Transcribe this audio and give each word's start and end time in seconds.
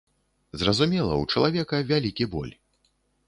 Зразумела, 0.61 1.19
у 1.25 1.27
чалавека 1.35 1.83
вялікі 1.91 2.25
боль. 2.35 2.53